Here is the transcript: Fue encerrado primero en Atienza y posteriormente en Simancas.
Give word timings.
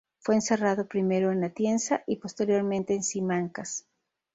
Fue 0.17 0.33
encerrado 0.33 0.87
primero 0.87 1.31
en 1.31 1.43
Atienza 1.43 2.01
y 2.07 2.15
posteriormente 2.15 2.95
en 2.95 3.03
Simancas. 3.03 3.85